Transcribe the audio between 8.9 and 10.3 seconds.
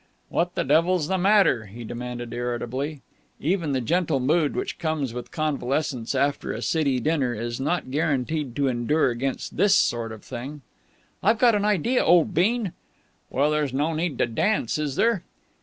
against this sort of